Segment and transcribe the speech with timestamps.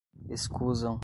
[0.29, 0.99] escusam